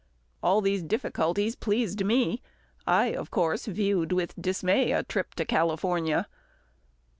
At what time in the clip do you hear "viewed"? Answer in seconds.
3.67-4.11